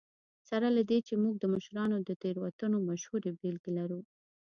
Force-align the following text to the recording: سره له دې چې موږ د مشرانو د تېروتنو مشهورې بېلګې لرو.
سره 0.49 0.67
له 0.77 0.81
دې 0.89 0.99
چې 1.07 1.13
موږ 1.23 1.35
د 1.39 1.45
مشرانو 1.53 1.97
د 2.03 2.09
تېروتنو 2.21 2.77
مشهورې 2.89 3.31
بېلګې 3.39 3.71
لرو. 3.79 3.99